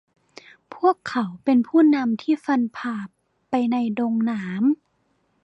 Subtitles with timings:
[0.75, 2.97] พวกเขาเป็นผู้นำที่ฟันผ่า
[3.49, 4.63] ไปในดงหนาม